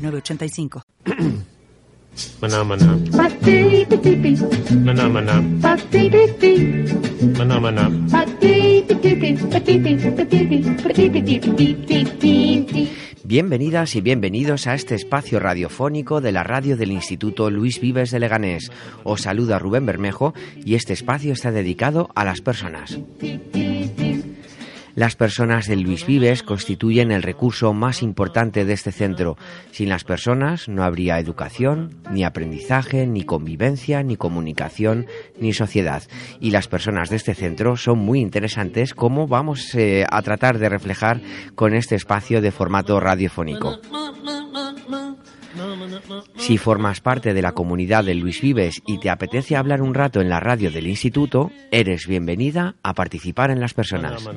985. 0.00 0.82
Maná, 2.40 2.64
maná. 2.64 2.98
Maná, 4.84 5.08
maná. 5.08 5.36
Maná, 7.38 7.60
maná. 7.60 7.90
Bienvenidas 13.24 13.94
y 13.94 14.00
bienvenidos 14.00 14.66
a 14.66 14.74
este 14.74 14.96
espacio 14.96 15.38
radiofónico 15.38 16.20
de 16.20 16.32
la 16.32 16.42
radio 16.42 16.76
del 16.76 16.90
Instituto 16.90 17.48
Luis 17.48 17.80
Vives 17.80 18.10
de 18.10 18.18
Leganés. 18.18 18.72
Os 19.04 19.22
saluda 19.22 19.60
Rubén 19.60 19.86
Bermejo 19.86 20.34
y 20.56 20.74
este 20.74 20.94
espacio 20.94 21.32
está 21.32 21.52
dedicado 21.52 22.10
a 22.16 22.24
las 22.24 22.40
personas. 22.40 22.98
Las 25.00 25.16
personas 25.16 25.66
de 25.66 25.76
Luis 25.76 26.04
Vives 26.04 26.42
constituyen 26.42 27.10
el 27.10 27.22
recurso 27.22 27.72
más 27.72 28.02
importante 28.02 28.66
de 28.66 28.74
este 28.74 28.92
centro. 28.92 29.38
Sin 29.70 29.88
las 29.88 30.04
personas 30.04 30.68
no 30.68 30.84
habría 30.84 31.18
educación, 31.18 31.96
ni 32.10 32.22
aprendizaje, 32.22 33.06
ni 33.06 33.24
convivencia, 33.24 34.02
ni 34.02 34.16
comunicación, 34.16 35.06
ni 35.38 35.54
sociedad. 35.54 36.02
Y 36.38 36.50
las 36.50 36.68
personas 36.68 37.08
de 37.08 37.16
este 37.16 37.32
centro 37.32 37.78
son 37.78 37.98
muy 38.00 38.20
interesantes 38.20 38.92
como 38.92 39.26
vamos 39.26 39.74
eh, 39.74 40.04
a 40.06 40.20
tratar 40.20 40.58
de 40.58 40.68
reflejar 40.68 41.22
con 41.54 41.72
este 41.72 41.94
espacio 41.94 42.42
de 42.42 42.50
formato 42.50 43.00
radiofónico. 43.00 43.78
Si 46.36 46.58
formas 46.58 47.00
parte 47.00 47.34
de 47.34 47.42
la 47.42 47.52
comunidad 47.52 48.04
de 48.04 48.14
Luis 48.14 48.40
Vives 48.40 48.82
y 48.86 48.98
te 48.98 49.10
apetece 49.10 49.56
hablar 49.56 49.82
un 49.82 49.94
rato 49.94 50.20
en 50.20 50.28
la 50.28 50.40
radio 50.40 50.70
del 50.70 50.86
instituto, 50.86 51.50
eres 51.70 52.06
bienvenida 52.06 52.76
a 52.82 52.94
participar 52.94 53.50
en 53.50 53.60
las 53.60 53.74
personas. 53.74 54.28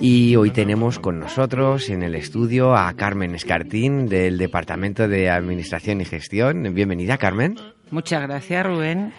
Y 0.00 0.36
hoy 0.36 0.50
tenemos 0.50 0.98
con 0.98 1.18
nosotros 1.18 1.88
en 1.88 2.02
el 2.02 2.14
estudio 2.14 2.76
a 2.76 2.92
Carmen 2.94 3.34
Escartín 3.34 4.06
del 4.06 4.38
Departamento 4.38 5.08
de 5.08 5.30
Administración 5.30 6.00
y 6.00 6.04
Gestión. 6.04 6.74
Bienvenida, 6.74 7.18
Carmen. 7.18 7.56
Muchas 7.90 8.22
gracias, 8.22 8.66
Rubén. 8.66 9.12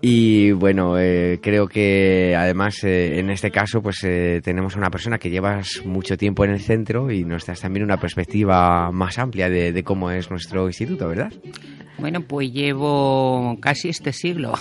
Y 0.00 0.52
bueno, 0.52 0.96
eh, 0.98 1.40
creo 1.42 1.66
que 1.66 2.36
además 2.36 2.84
eh, 2.84 3.18
en 3.18 3.30
este 3.30 3.50
caso 3.50 3.82
pues 3.82 4.04
eh, 4.04 4.40
tenemos 4.44 4.76
una 4.76 4.90
persona 4.90 5.18
que 5.18 5.28
llevas 5.28 5.82
mucho 5.84 6.16
tiempo 6.16 6.44
en 6.44 6.52
el 6.52 6.60
centro 6.60 7.10
y 7.10 7.24
nos 7.24 7.46
das 7.46 7.60
también 7.60 7.84
una 7.84 7.98
perspectiva 7.98 8.92
más 8.92 9.18
amplia 9.18 9.50
de, 9.50 9.72
de 9.72 9.82
cómo 9.82 10.12
es 10.12 10.30
nuestro 10.30 10.68
instituto, 10.68 11.08
¿verdad? 11.08 11.32
Bueno, 11.98 12.20
pues 12.20 12.52
llevo 12.52 13.58
casi 13.60 13.88
este 13.88 14.12
siglo, 14.12 14.52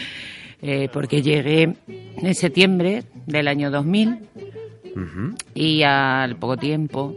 porque 0.94 1.20
llegué 1.20 1.74
en 2.16 2.34
septiembre 2.34 3.04
del 3.26 3.48
año 3.48 3.70
2000 3.70 4.18
y 5.54 5.82
al 5.82 6.36
poco 6.36 6.56
tiempo 6.56 7.14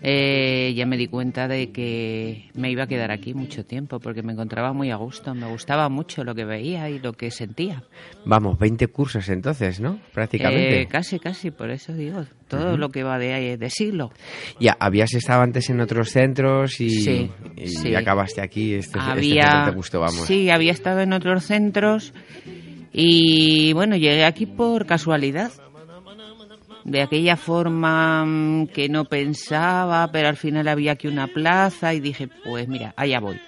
eh, 0.00 0.72
ya 0.76 0.86
me 0.86 0.96
di 0.96 1.08
cuenta 1.08 1.48
de 1.48 1.72
que 1.72 2.50
me 2.54 2.70
iba 2.70 2.84
a 2.84 2.86
quedar 2.86 3.10
aquí 3.10 3.34
mucho 3.34 3.64
tiempo 3.64 3.98
porque 3.98 4.22
me 4.22 4.32
encontraba 4.32 4.72
muy 4.72 4.90
a 4.90 4.96
gusto, 4.96 5.34
me 5.34 5.46
gustaba 5.48 5.88
mucho 5.88 6.22
lo 6.24 6.34
que 6.34 6.44
veía 6.44 6.88
y 6.88 7.00
lo 7.00 7.12
que 7.12 7.30
sentía. 7.30 7.82
Vamos, 8.24 8.58
20 8.58 8.86
cursos 8.88 9.28
entonces, 9.28 9.80
¿no? 9.80 9.98
Prácticamente. 10.12 10.82
Eh, 10.82 10.86
casi, 10.86 11.18
casi, 11.18 11.50
por 11.50 11.70
eso 11.70 11.92
digo, 11.94 12.24
todo 12.46 12.76
lo 12.76 12.90
que 12.90 13.02
va 13.02 13.18
de, 13.18 13.56
de 13.56 13.70
siglo. 13.70 14.12
Ya, 14.60 14.76
habías 14.78 15.14
estado 15.14 15.42
antes 15.42 15.68
en 15.70 15.80
otros 15.80 16.10
centros 16.10 16.80
y, 16.80 16.90
sí, 16.90 17.30
y 17.84 17.94
acabaste 17.94 18.40
aquí, 18.40 18.74
este, 18.74 18.98
este 18.98 19.10
había, 19.10 19.64
te 19.64 19.74
gustó, 19.74 20.00
vamos. 20.00 20.26
Sí, 20.26 20.50
había 20.50 20.72
estado 20.72 21.00
en 21.00 21.12
otros 21.12 21.44
centros 21.44 22.14
y 22.92 23.72
bueno, 23.72 23.96
llegué 23.96 24.24
aquí 24.24 24.46
por 24.46 24.86
casualidad 24.86 25.50
de 26.88 27.02
aquella 27.02 27.36
forma 27.36 28.24
mm, 28.24 28.68
que 28.68 28.88
no 28.88 29.04
pensaba, 29.04 30.10
pero 30.10 30.28
al 30.28 30.36
final 30.36 30.68
había 30.68 30.92
aquí 30.92 31.06
una 31.06 31.26
plaza 31.26 31.94
y 31.94 32.00
dije, 32.00 32.28
pues 32.44 32.66
mira, 32.68 32.94
allá 32.96 33.20
voy. 33.20 33.40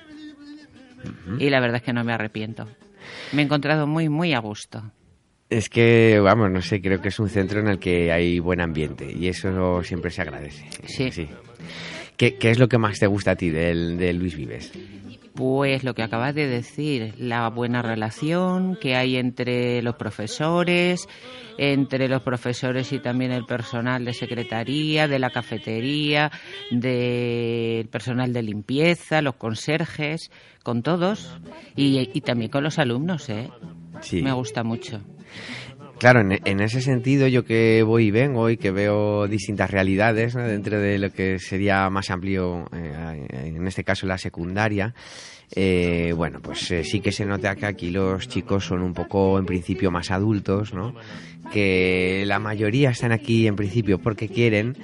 Y 1.38 1.48
la 1.48 1.60
verdad 1.60 1.76
es 1.76 1.82
que 1.82 1.94
no 1.94 2.04
me 2.04 2.12
arrepiento. 2.12 2.68
Me 3.32 3.42
he 3.42 3.44
encontrado 3.46 3.86
muy, 3.86 4.08
muy 4.08 4.34
a 4.34 4.40
gusto. 4.40 4.92
Es 5.48 5.68
que, 5.68 6.20
vamos, 6.22 6.50
no 6.50 6.60
sé, 6.60 6.80
creo 6.80 7.00
que 7.00 7.08
es 7.08 7.18
un 7.18 7.28
centro 7.28 7.60
en 7.60 7.68
el 7.68 7.78
que 7.78 8.12
hay 8.12 8.38
buen 8.38 8.60
ambiente 8.60 9.10
y 9.10 9.28
eso 9.28 9.82
siempre 9.82 10.10
se 10.10 10.22
agradece. 10.22 10.68
Sí. 10.86 11.10
sí. 11.10 11.28
¿Qué, 12.16 12.36
qué 12.36 12.50
es 12.50 12.58
lo 12.58 12.68
que 12.68 12.76
más 12.76 12.98
te 12.98 13.06
gusta 13.06 13.32
a 13.32 13.36
ti 13.36 13.48
del, 13.48 13.96
de 13.96 14.12
Luis 14.12 14.36
Vives? 14.36 14.72
Pues 15.34 15.84
lo 15.84 15.94
que 15.94 16.02
acabas 16.02 16.34
de 16.34 16.48
decir, 16.48 17.14
la 17.16 17.48
buena 17.48 17.82
relación 17.82 18.76
que 18.76 18.96
hay 18.96 19.16
entre 19.16 19.80
los 19.80 19.94
profesores, 19.94 21.08
entre 21.56 22.08
los 22.08 22.22
profesores 22.22 22.92
y 22.92 22.98
también 22.98 23.30
el 23.30 23.46
personal 23.46 24.04
de 24.04 24.12
secretaría, 24.12 25.06
de 25.06 25.18
la 25.18 25.30
cafetería, 25.30 26.32
del 26.70 27.88
personal 27.88 28.32
de 28.32 28.42
limpieza, 28.42 29.22
los 29.22 29.36
conserjes, 29.36 30.30
con 30.62 30.82
todos 30.82 31.38
y, 31.76 32.20
también 32.22 32.50
con 32.50 32.64
los 32.64 32.78
alumnos, 32.78 33.28
¿eh? 33.28 33.50
Sí. 34.00 34.22
Me 34.22 34.32
gusta 34.32 34.62
mucho. 34.64 35.00
Claro, 36.00 36.20
en, 36.22 36.60
ese 36.60 36.80
sentido 36.80 37.28
yo 37.28 37.44
que 37.44 37.82
voy 37.82 38.06
y 38.06 38.10
vengo 38.10 38.48
y 38.48 38.56
que 38.56 38.70
veo 38.70 39.28
distintas 39.28 39.70
realidades 39.70 40.32
dentro 40.32 40.80
de 40.80 40.98
lo 40.98 41.10
que 41.10 41.38
sería 41.38 41.90
más 41.90 42.08
amplio, 42.08 42.64
eh, 42.72 43.26
en 43.30 43.66
este 43.66 43.84
caso 43.84 44.06
la 44.06 44.16
secundaria, 44.16 44.94
eh, 45.54 46.14
bueno, 46.16 46.40
pues 46.40 46.70
eh, 46.70 46.84
sí 46.84 47.00
que 47.00 47.12
se 47.12 47.26
nota 47.26 47.54
que 47.54 47.66
aquí 47.66 47.90
los 47.90 48.28
chicos 48.28 48.64
son 48.64 48.80
un 48.80 48.94
poco 48.94 49.38
en 49.38 49.44
principio 49.44 49.90
más 49.90 50.10
adultos, 50.10 50.72
¿no? 50.72 50.94
Que 51.52 52.24
la 52.24 52.38
mayoría 52.38 52.88
están 52.88 53.12
aquí 53.12 53.46
en 53.46 53.56
principio 53.56 53.98
porque 53.98 54.30
quieren 54.30 54.78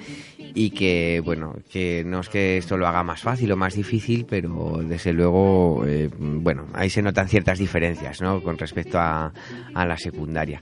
y 0.53 0.71
que, 0.71 1.21
bueno, 1.23 1.55
que 1.71 2.03
no 2.05 2.21
es 2.21 2.29
que 2.29 2.57
esto 2.57 2.77
lo 2.77 2.87
haga 2.87 3.03
más 3.03 3.21
fácil 3.21 3.51
o 3.51 3.57
más 3.57 3.75
difícil, 3.75 4.25
pero 4.27 4.79
desde 4.83 5.13
luego, 5.13 5.83
eh, 5.85 6.09
bueno, 6.17 6.67
ahí 6.73 6.89
se 6.89 7.01
notan 7.01 7.27
ciertas 7.27 7.59
diferencias, 7.59 8.21
¿no? 8.21 8.41
Con 8.41 8.57
respecto 8.57 8.99
a, 8.99 9.33
a 9.73 9.85
la 9.85 9.97
secundaria. 9.97 10.59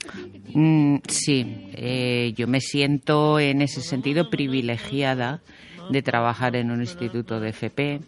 Mm, 0.54 0.98
sí, 1.08 1.70
eh, 1.74 2.34
yo 2.36 2.48
me 2.48 2.62
siento 2.62 3.40
en 3.40 3.62
ese 3.62 3.82
sentido 3.82 4.30
privilegiada 4.30 5.42
de 5.90 6.02
trabajar 6.02 6.56
en 6.56 6.72
un 6.72 6.82
instituto 6.82 7.40
de 7.40 7.50
FP 7.50 8.00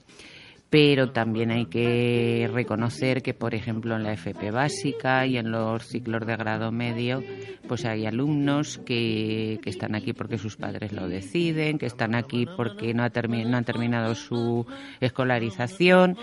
pero 0.69 1.11
también 1.11 1.51
hay 1.51 1.67
que 1.67 2.49
reconocer 2.53 3.21
que, 3.21 3.33
por 3.33 3.55
ejemplo, 3.55 3.95
en 3.95 4.03
la 4.03 4.13
FP 4.13 4.51
básica 4.51 5.25
y 5.25 5.37
en 5.37 5.51
los 5.51 5.87
ciclos 5.87 6.25
de 6.27 6.35
grado 6.35 6.71
medio, 6.71 7.23
pues 7.67 7.85
hay 7.85 8.05
alumnos 8.05 8.77
que, 8.79 9.59
que 9.63 9.69
están 9.69 9.95
aquí 9.95 10.11
porque 10.11 10.37
sus 10.37 10.57
padres 10.57 10.91
lo 10.91 11.07
deciden, 11.07 11.77
que 11.77 11.85
están 11.85 12.15
aquí 12.15 12.45
porque 12.57 12.93
no, 12.93 13.03
ha 13.03 13.09
no 13.09 13.57
han 13.57 13.65
terminado 13.65 14.13
su 14.15 14.65
escolarización 14.99 16.17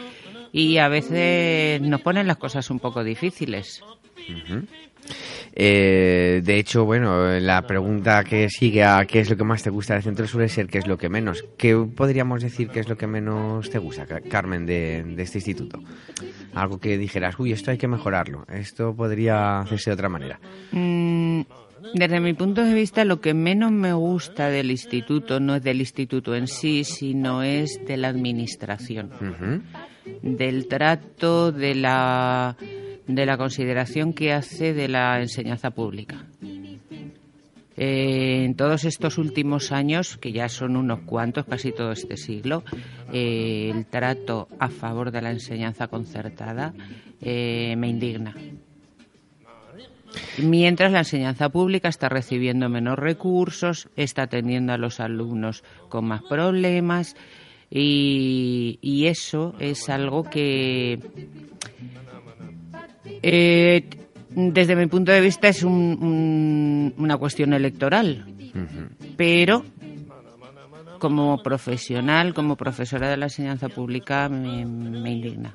y 0.52 0.76
a 0.76 0.88
veces 0.88 1.80
nos 1.80 2.02
ponen 2.02 2.26
las 2.26 2.36
cosas 2.36 2.70
un 2.70 2.80
poco 2.80 3.02
difíciles. 3.02 3.82
Eh, 5.56 6.40
de 6.44 6.58
hecho, 6.58 6.84
bueno, 6.84 7.38
la 7.38 7.62
pregunta 7.66 8.24
que 8.24 8.48
sigue 8.48 8.82
a 8.82 9.04
qué 9.06 9.20
es 9.20 9.30
lo 9.30 9.36
que 9.36 9.44
más 9.44 9.62
te 9.62 9.70
gusta 9.70 9.94
del 9.94 10.02
centro 10.02 10.26
suele 10.26 10.48
ser 10.48 10.66
qué 10.66 10.78
es 10.78 10.86
lo 10.86 10.98
que 10.98 11.08
menos. 11.08 11.44
¿Qué 11.56 11.76
podríamos 11.76 12.42
decir 12.42 12.68
qué 12.68 12.80
es 12.80 12.88
lo 12.88 12.96
que 12.96 13.06
menos 13.06 13.70
te 13.70 13.78
gusta, 13.78 14.06
Carmen, 14.28 14.66
de, 14.66 15.14
este 15.18 15.38
instituto? 15.38 15.80
Algo 16.54 16.78
que 16.78 16.98
dijeras, 16.98 17.38
uy, 17.38 17.52
esto 17.52 17.70
hay 17.70 17.78
que 17.78 17.88
mejorarlo, 17.88 18.44
esto 18.52 18.94
podría 18.94 19.60
hacerse 19.60 19.90
de 19.90 19.94
otra 19.94 20.08
manera. 20.08 20.40
Mm, 20.72 21.42
desde 21.94 22.20
mi 22.20 22.34
punto 22.34 22.64
de 22.64 22.74
vista, 22.74 23.04
lo 23.04 23.20
que 23.20 23.34
menos 23.34 23.70
me 23.70 23.92
gusta 23.92 24.48
del 24.48 24.72
instituto 24.72 25.38
no 25.38 25.54
es 25.54 25.62
del 25.62 25.80
instituto 25.80 26.34
en 26.34 26.48
sí, 26.48 26.82
sino 26.82 27.42
es 27.42 27.78
de 27.86 27.96
la 27.96 28.08
administración, 28.08 29.62
del 30.22 30.66
trato, 30.66 31.52
de 31.52 31.74
la 31.76 32.56
de 33.06 33.26
la 33.26 33.36
consideración 33.36 34.12
que 34.12 34.32
hace 34.32 34.72
de 34.72 34.88
la 34.88 35.20
enseñanza 35.20 35.70
pública. 35.70 36.26
Eh, 37.76 38.44
en 38.44 38.54
todos 38.54 38.84
estos 38.84 39.18
últimos 39.18 39.72
años, 39.72 40.16
que 40.16 40.32
ya 40.32 40.48
son 40.48 40.76
unos 40.76 41.00
cuantos, 41.00 41.44
casi 41.44 41.72
todo 41.72 41.90
este 41.90 42.16
siglo, 42.16 42.62
eh, 43.12 43.72
el 43.74 43.86
trato 43.86 44.48
a 44.60 44.68
favor 44.68 45.10
de 45.10 45.22
la 45.22 45.32
enseñanza 45.32 45.88
concertada 45.88 46.72
eh, 47.20 47.74
me 47.76 47.88
indigna. 47.88 48.34
Mientras 50.38 50.92
la 50.92 51.00
enseñanza 51.00 51.48
pública 51.48 51.88
está 51.88 52.08
recibiendo 52.08 52.68
menos 52.68 52.96
recursos, 52.96 53.88
está 53.96 54.22
atendiendo 54.22 54.72
a 54.72 54.78
los 54.78 55.00
alumnos 55.00 55.64
con 55.88 56.04
más 56.04 56.22
problemas 56.22 57.16
y, 57.70 59.06
eso 59.06 59.54
es 59.58 59.88
algo 59.88 60.22
que 60.22 61.00
eh, 63.04 63.88
desde 64.30 64.76
mi 64.76 64.86
punto 64.86 65.12
de 65.12 65.20
vista 65.20 65.48
es 65.48 65.62
una 65.62 67.16
cuestión 67.18 67.52
electoral, 67.52 68.26
pero 69.16 69.64
como 70.98 71.42
profesional, 71.42 72.34
como 72.34 72.56
profesora 72.56 73.08
de 73.08 73.16
la 73.16 73.26
enseñanza 73.26 73.68
pública, 73.68 74.28
me 74.28 74.60
indigna. 74.60 75.54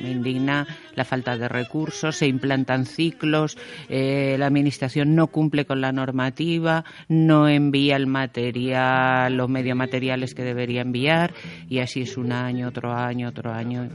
Me 0.00 0.10
indigna 0.10 0.66
la 0.94 1.04
falta 1.04 1.36
de 1.36 1.48
recursos, 1.48 2.16
se 2.16 2.26
implantan 2.26 2.86
ciclos, 2.86 3.58
eh, 3.88 4.36
la 4.38 4.46
Administración 4.46 5.14
no 5.14 5.26
cumple 5.28 5.64
con 5.64 5.80
la 5.80 5.92
normativa, 5.92 6.84
no 7.08 7.48
envía 7.48 7.96
el 7.96 8.06
material, 8.06 9.34
los 9.34 9.48
medios 9.48 9.76
materiales 9.76 10.34
que 10.34 10.44
debería 10.44 10.82
enviar 10.82 11.34
y 11.68 11.80
así 11.80 12.02
es 12.02 12.16
un 12.16 12.32
año, 12.32 12.68
otro 12.68 12.92
año, 12.92 13.28
otro 13.28 13.52
año. 13.52 13.88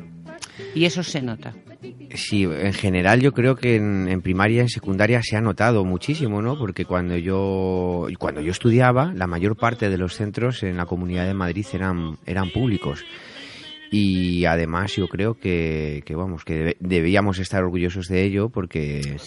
Y 0.75 0.85
eso 0.85 1.03
se 1.03 1.21
nota. 1.21 1.53
Sí, 2.15 2.44
en 2.44 2.73
general 2.73 3.21
yo 3.21 3.33
creo 3.33 3.55
que 3.55 3.75
en, 3.75 4.21
primaria 4.21 4.57
y 4.57 4.59
en 4.61 4.69
secundaria 4.69 5.21
se 5.23 5.35
ha 5.35 5.41
notado 5.41 5.83
muchísimo, 5.83 6.41
¿no? 6.41 6.57
Porque 6.57 6.85
cuando 6.85 7.17
yo 7.17 8.07
cuando 8.19 8.41
yo 8.41 8.51
estudiaba, 8.51 9.13
la 9.13 9.27
mayor 9.27 9.55
parte 9.57 9.89
de 9.89 9.97
los 9.97 10.15
centros 10.15 10.63
en 10.63 10.77
la 10.77 10.85
Comunidad 10.85 11.25
de 11.25 11.33
Madrid 11.33 11.65
eran 11.73 12.17
eran 12.25 12.50
públicos 12.51 13.03
y 13.94 14.45
además 14.45 14.95
yo 14.95 15.07
creo 15.07 15.36
que, 15.36 16.01
que 16.04 16.16
vamos 16.16 16.44
que 16.44 16.75
debíamos 16.80 17.38
estar 17.38 17.63
orgullosos 17.63 18.07
de 18.07 18.24
ello 18.24 18.50
porque 18.50 19.18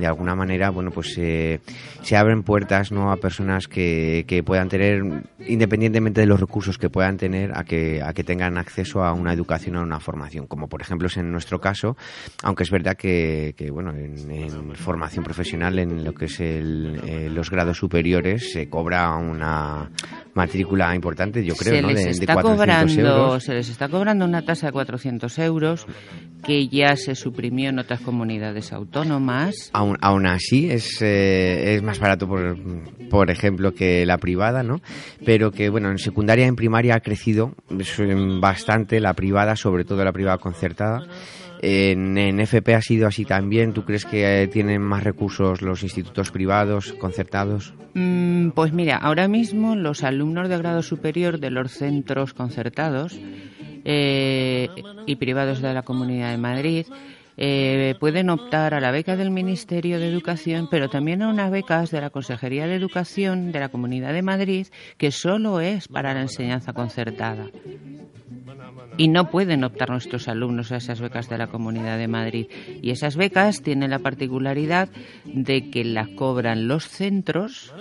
de 0.00 0.06
alguna 0.06 0.34
manera 0.34 0.70
bueno 0.70 0.90
pues 0.90 1.12
se 1.14 2.16
abren 2.16 2.42
puertas 2.42 2.90
no 2.90 3.12
a 3.12 3.18
personas 3.18 3.68
que, 3.68 4.24
que 4.26 4.42
puedan 4.42 4.68
tener 4.68 5.00
independientemente 5.46 6.22
de 6.22 6.26
los 6.26 6.40
recursos 6.40 6.76
que 6.76 6.90
puedan 6.90 7.18
tener 7.18 7.56
a 7.56 7.62
que 7.62 8.02
a 8.02 8.12
que 8.14 8.24
tengan 8.24 8.58
acceso 8.58 9.04
a 9.04 9.12
una 9.12 9.32
educación 9.32 9.76
a 9.76 9.82
una 9.82 10.00
formación. 10.00 10.48
Como 10.48 10.68
por 10.68 10.80
ejemplo 10.80 11.06
es 11.06 11.16
en 11.18 11.30
nuestro 11.30 11.60
caso 11.60 11.96
aunque 12.42 12.64
es 12.64 12.70
verdad 12.72 12.96
que, 12.96 13.54
que 13.56 13.70
bueno 13.70 13.92
en, 13.92 14.74
formación 14.74 15.22
profesional 15.22 15.78
en 15.78 16.02
lo 16.04 16.12
que 16.12 16.24
es 16.24 16.40
el, 16.40 17.00
eh, 17.06 17.30
los 17.30 17.48
grados 17.48 17.78
superiores 17.78 18.50
se 18.52 18.68
cobra 18.68 19.14
una 19.14 19.88
matrícula 20.34 20.96
importante 20.96 21.44
yo 21.44 21.54
creo 21.54 21.76
se 21.76 21.82
¿no? 21.82 21.88
les 21.90 22.04
de, 22.04 22.10
está 22.10 22.42
cobrando 22.42 23.38
se 23.38 23.54
les 23.54 23.68
está 23.68 23.88
cobrando 23.88 24.15
una 24.24 24.42
tasa 24.42 24.66
de 24.66 24.72
400 24.72 25.38
euros 25.38 25.86
que 26.44 26.68
ya 26.68 26.96
se 26.96 27.14
suprimió 27.14 27.70
en 27.70 27.78
otras 27.78 28.00
comunidades 28.00 28.72
autónomas. 28.72 29.70
Aún, 29.72 29.96
aún 30.00 30.26
así 30.26 30.70
es, 30.70 31.02
eh, 31.02 31.74
es 31.74 31.82
más 31.82 31.98
barato, 31.98 32.28
por, 32.28 32.56
por 33.10 33.30
ejemplo, 33.30 33.74
que 33.74 34.06
la 34.06 34.18
privada, 34.18 34.62
¿no? 34.62 34.80
Pero 35.24 35.50
que, 35.50 35.68
bueno, 35.68 35.90
en 35.90 35.98
secundaria 35.98 36.44
y 36.44 36.48
en 36.48 36.56
primaria 36.56 36.94
ha 36.94 37.00
crecido 37.00 37.54
bastante 38.40 39.00
la 39.00 39.14
privada, 39.14 39.56
sobre 39.56 39.84
todo 39.84 40.04
la 40.04 40.12
privada 40.12 40.38
concertada. 40.38 41.06
En, 41.62 42.18
en, 42.18 42.38
FP 42.38 42.74
ha 42.74 42.82
sido 42.82 43.06
así 43.06 43.24
también. 43.24 43.72
¿Tú 43.72 43.84
crees 43.84 44.04
que 44.04 44.42
eh, 44.42 44.48
tienen 44.48 44.82
más 44.82 45.02
recursos 45.02 45.62
los 45.62 45.82
institutos 45.82 46.30
privados, 46.30 46.92
concertados? 46.92 47.74
Mm, 47.94 48.50
pues 48.50 48.72
mira, 48.72 48.98
ahora 48.98 49.26
mismo 49.26 49.74
los 49.74 50.04
alumnos 50.04 50.48
de 50.48 50.58
grado 50.58 50.82
superior 50.82 51.40
de 51.40 51.50
los 51.50 51.72
centros 51.72 52.34
concertados 52.34 53.18
eh, 53.88 54.68
y 55.06 55.14
privados 55.14 55.62
de 55.62 55.72
la 55.72 55.82
Comunidad 55.82 56.32
de 56.32 56.38
Madrid 56.38 56.86
eh, 57.36 57.94
pueden 58.00 58.30
optar 58.30 58.74
a 58.74 58.80
la 58.80 58.90
beca 58.90 59.14
del 59.14 59.30
Ministerio 59.30 60.00
de 60.00 60.08
Educación, 60.08 60.66
pero 60.70 60.88
también 60.88 61.22
a 61.22 61.28
unas 61.28 61.52
becas 61.52 61.92
de 61.92 62.00
la 62.00 62.10
Consejería 62.10 62.66
de 62.66 62.74
Educación 62.74 63.52
de 63.52 63.60
la 63.60 63.68
Comunidad 63.68 64.12
de 64.12 64.22
Madrid, 64.22 64.66
que 64.96 65.12
solo 65.12 65.60
es 65.60 65.86
para 65.86 66.14
la 66.14 66.22
enseñanza 66.22 66.72
concertada. 66.72 67.46
Y 68.96 69.08
no 69.08 69.30
pueden 69.30 69.62
optar 69.62 69.90
nuestros 69.90 70.26
alumnos 70.26 70.72
a 70.72 70.78
esas 70.78 71.00
becas 71.00 71.28
de 71.28 71.38
la 71.38 71.46
Comunidad 71.46 71.98
de 71.98 72.08
Madrid. 72.08 72.46
Y 72.82 72.90
esas 72.90 73.16
becas 73.16 73.62
tienen 73.62 73.90
la 73.90 73.98
particularidad 73.98 74.88
de 75.26 75.70
que 75.70 75.84
las 75.84 76.08
cobran 76.08 76.66
los 76.66 76.88
centros 76.88 77.72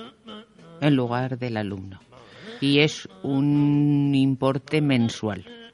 en 0.82 0.96
lugar 0.96 1.40
del 1.40 1.58
alumno. 1.58 2.00
Y 2.60 2.80
es 2.80 3.08
un 3.24 4.14
importe 4.14 4.82
mensual. 4.82 5.65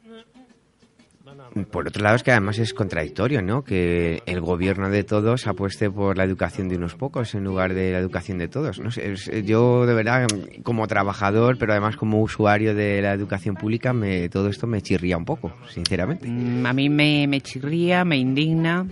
Por 1.70 1.88
otro 1.88 2.04
lado, 2.04 2.16
es 2.16 2.24
que 2.24 2.32
además 2.32 2.60
es 2.60 2.74
contradictorio, 2.74 3.42
¿no? 3.42 3.64
Que 3.64 4.22
el 4.26 4.40
gobierno 4.40 4.90
de 4.90 5.04
todos 5.04 5.48
apueste 5.48 5.90
por 5.90 6.18
la 6.18 6.24
educación 6.24 6.70
de 6.70 6.78
unos 6.78 6.96
pocos 6.96 7.36
en 7.36 7.44
lugar 7.44 7.74
de 7.74 7.92
la 7.92 8.00
educación 8.00 8.38
de 8.38 8.48
todos. 8.48 8.80
No 8.80 8.90
sé, 8.92 9.14
yo 9.44 9.86
de 9.86 9.94
verdad, 9.94 10.28
como 10.64 10.88
trabajador, 10.88 11.58
pero 11.58 11.74
además 11.74 11.98
como 11.98 12.22
usuario 12.22 12.74
de 12.74 13.02
la 13.02 13.14
educación 13.14 13.56
pública, 13.56 13.92
me, 13.92 14.30
todo 14.30 14.48
esto 14.48 14.66
me 14.66 14.82
chirría 14.82 15.18
un 15.18 15.26
poco, 15.26 15.52
sinceramente. 15.70 16.28
Mm, 16.28 16.66
a 16.66 16.74
mí 16.74 16.90
me, 16.90 17.28
me 17.28 17.42
chirría, 17.42 18.06
me 18.06 18.18
indigna 18.18 18.88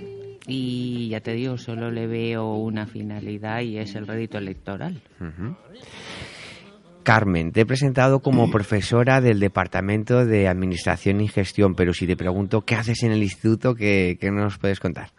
y 0.50 1.10
ya 1.10 1.22
te 1.22 1.34
digo, 1.34 1.58
solo 1.58 1.92
le 1.92 2.08
veo 2.08 2.56
una 2.56 2.88
finalidad 2.88 3.62
y 3.62 3.78
es 3.78 3.96
el 3.96 4.08
rédito 4.08 4.38
electoral. 4.38 5.00
Carmen, 7.04 7.52
te 7.52 7.62
he 7.62 7.66
presentado 7.66 8.20
como 8.20 8.52
profesora 8.52 9.22
del 9.22 9.40
Departamento 9.40 10.26
de 10.26 10.48
Administración 10.48 11.22
y 11.22 11.28
Gestión, 11.28 11.76
pero 11.76 11.94
si 11.94 12.06
te 12.06 12.18
pregunto 12.18 12.62
qué 12.62 12.76
haces 12.76 13.04
en 13.04 13.12
el 13.12 13.24
instituto, 13.24 13.76
¿qué, 13.76 14.18
nos 14.32 14.58
puedes 14.58 14.80
contar? 14.80 15.12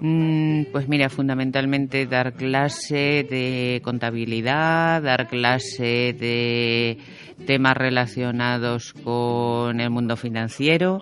Mm, 0.00 0.64
pues 0.72 0.88
mira, 0.88 1.08
fundamentalmente 1.08 2.06
dar 2.06 2.34
clase 2.34 3.26
de 3.28 3.80
contabilidad, 3.84 5.02
dar 5.02 5.28
clase 5.28 6.14
de 6.18 6.98
temas 7.46 7.76
relacionados 7.76 8.92
con 8.92 9.80
el 9.80 9.90
mundo 9.90 10.16
financiero, 10.16 11.00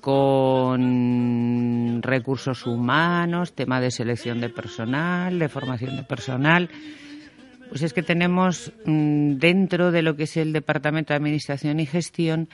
con 0.00 2.00
recursos 2.02 2.66
humanos, 2.66 3.54
tema 3.54 3.80
de 3.80 3.90
selección 3.90 4.40
de 4.40 4.48
personal, 4.48 5.38
de 5.38 5.48
formación 5.48 5.96
de 5.96 6.04
personal. 6.04 6.70
Pues 7.70 7.82
es 7.82 7.92
que 7.92 8.02
tenemos 8.02 8.72
mm, 8.84 9.36
dentro 9.36 9.92
de 9.92 10.02
lo 10.02 10.16
que 10.16 10.24
es 10.24 10.36
el 10.36 10.52
Departamento 10.52 11.14
de 11.14 11.18
Administración 11.18 11.80
y 11.80 11.86
Gestión 11.86 12.48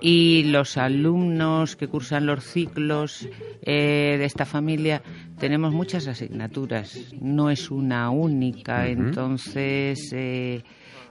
y 0.00 0.44
los 0.44 0.76
alumnos 0.76 1.76
que 1.76 1.88
cursan 1.88 2.26
los 2.26 2.44
ciclos 2.44 3.28
eh, 3.62 4.16
de 4.18 4.24
esta 4.24 4.44
familia 4.44 5.02
tenemos 5.38 5.72
muchas 5.72 6.06
asignaturas, 6.06 7.14
no 7.20 7.50
es 7.50 7.70
una 7.70 8.10
única, 8.10 8.86
entonces 8.86 10.12
eh, 10.12 10.62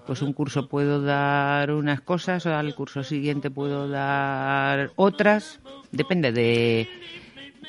pues 0.06 0.22
un 0.22 0.34
curso 0.34 0.68
puedo 0.68 1.02
dar 1.02 1.72
unas 1.72 2.02
cosas, 2.02 2.46
o 2.46 2.54
al 2.54 2.76
curso 2.76 3.04
siguiente 3.04 3.50
puedo 3.50 3.88
dar 3.88 4.92
otras, 4.96 5.60
depende 5.92 6.32
de 6.32 6.88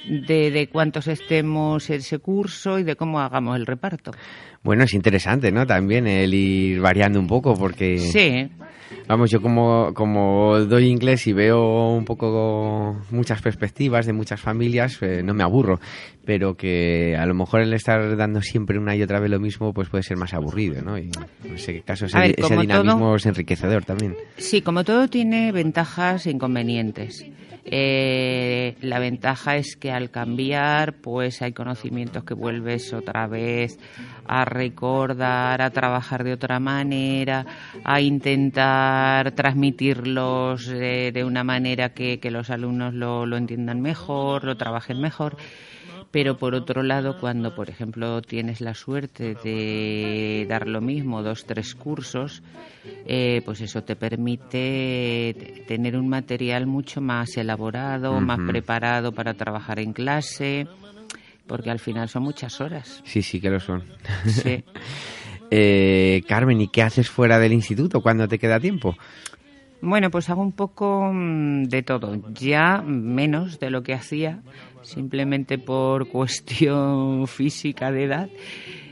de, 0.09 0.51
de 0.51 0.69
cuántos 0.69 1.09
estemos 1.09 1.89
en 1.91 1.97
ese 1.97 2.19
curso 2.19 2.79
y 2.79 2.83
de 2.83 2.97
cómo 2.97 3.21
hagamos 3.21 3.57
el 3.57 3.67
reparto. 3.67 4.13
Bueno, 4.63 4.85
es 4.85 4.95
interesante, 4.95 5.53
¿no? 5.53 5.67
También 5.67 6.07
el 6.07 6.33
ir 6.33 6.81
variando 6.81 7.21
un 7.21 7.27
poco 7.27 7.55
porque... 7.55 7.99
Sí. 7.99 8.49
Vamos, 9.07 9.31
yo 9.31 9.43
como, 9.43 9.93
como 9.93 10.59
doy 10.61 10.87
inglés 10.87 11.27
y 11.27 11.33
veo 11.33 11.91
un 11.91 12.05
poco 12.05 13.03
muchas 13.11 13.43
perspectivas 13.43 14.07
de 14.07 14.15
muchas 14.15 14.41
familias, 14.41 14.99
eh, 15.03 15.23
no 15.23 15.35
me 15.35 15.43
aburro, 15.43 15.79
pero 16.25 16.55
que 16.55 17.15
a 17.17 17.27
lo 17.27 17.35
mejor 17.35 17.61
el 17.61 17.75
estar 17.75 18.17
dando 18.17 18.41
siempre 18.41 18.79
una 18.79 18.97
y 18.97 19.03
otra 19.03 19.21
vez 19.21 19.31
lo 19.31 19.41
mismo, 19.41 19.75
pues 19.75 19.91
puede 19.91 20.03
ser 20.03 20.17
más 20.17 20.33
aburrido, 20.33 20.83
¿no? 20.83 20.99
Y 20.99 21.11
en 21.45 21.55
ese 21.55 21.83
caso 21.83 22.07
ese, 22.07 22.35
dinamismo 22.39 23.17
es 23.17 23.27
enriquecedor 23.27 23.85
también. 23.85 24.17
Sí, 24.39 24.63
como 24.63 24.85
todo 24.85 25.09
tiene 25.09 25.53
ventajas 25.53 26.27
e 26.27 26.31
inconvenientes. 26.31 27.27
Eh, 27.65 28.77
la 28.83 28.99
ventaja 28.99 29.57
es 29.57 29.77
que 29.77 29.91
al 29.91 30.11
cambiar, 30.11 30.95
pues 31.01 31.41
hay 31.43 31.53
conocimientos 31.53 32.25
que 32.25 32.35
vuelves 32.35 32.93
otra 32.93 33.27
vez 33.27 33.79
a 34.27 34.45
recordar, 34.45 35.63
a 35.63 35.71
trabajar 35.71 36.25
de 36.25 36.35
otra 36.35 36.61
manera, 36.61 37.47
a 37.83 38.01
intentar 38.01 39.33
transmitirlos 39.33 40.67
de 40.67 41.25
una 41.27 41.43
manera 41.43 41.95
que, 41.95 42.19
los 42.31 42.51
alumnos 42.51 42.95
lo, 42.95 43.27
lo 43.27 43.37
entiendan 43.37 43.81
mejor, 43.81 44.45
lo 44.45 44.57
trabajen 44.57 45.01
mejor 45.01 45.37
pero 46.15 46.37
por 46.37 46.55
otro 46.55 46.85
lado, 46.85 47.19
cuando, 47.19 47.53
por 47.57 47.69
ejemplo, 47.69 48.23
tienes 48.23 48.61
la 48.61 48.75
suerte 48.75 49.35
de 49.43 50.47
dar 50.49 50.69
lo 50.69 50.81
mismo, 50.81 51.25
dos, 51.25 51.45
tres 51.45 51.75
cursos, 51.75 52.41
eh, 53.05 53.43
pues 53.45 53.61
eso 53.61 53.83
te 53.83 53.97
permite 53.97 55.65
tener 55.67 55.97
un 55.97 56.09
material 56.09 56.69
mucho 56.69 57.01
más 57.01 57.37
elaborado, 57.37 58.21
más 58.21 58.39
preparado 58.47 59.11
para 59.11 59.35
trabajar 59.35 59.81
en 59.81 59.93
clase, 59.93 60.69
porque 61.49 61.73
al 61.73 61.81
final 61.81 62.09
son 62.09 62.23
muchas 62.23 62.61
horas. 62.61 63.03
Sí, 63.05 63.21
sí 63.21 63.41
que 63.41 63.51
lo 63.51 63.59
son. 63.59 63.83
Eh, 65.57 66.23
Carmen, 66.27 66.61
¿y 66.61 66.69
qué 66.69 66.83
haces 66.83 67.09
fuera 67.09 67.39
del 67.39 67.53
instituto 67.53 68.01
cuando 68.01 68.27
te 68.27 68.41
queda 68.41 68.59
tiempo? 68.59 68.97
Bueno, 69.87 70.11
pues 70.11 70.31
hago 70.31 70.41
un 70.41 70.53
poco 70.53 71.11
mm, 71.13 71.65
de 71.65 71.83
todo, 71.83 72.19
ya 72.33 72.81
menos 72.81 73.61
de 73.61 73.69
lo 73.69 73.83
que 73.83 73.93
hacía, 73.93 74.41
simplemente 74.81 75.59
por 75.59 76.09
cuestión 76.11 77.27
física 77.27 77.93
de 77.93 78.05
edad, 78.05 78.31